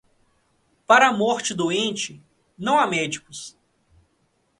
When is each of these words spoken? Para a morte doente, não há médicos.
Para 0.87 1.09
a 1.09 1.13
morte 1.15 1.53
doente, 1.53 2.23
não 2.57 2.79
há 2.79 2.87
médicos. 2.87 3.55